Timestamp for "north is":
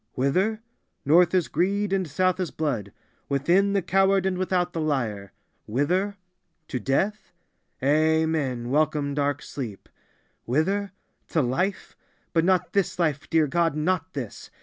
1.05-1.47